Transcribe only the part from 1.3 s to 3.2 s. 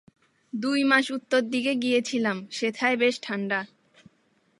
দিকে গিয়েছিলাম, সেথায় বেশ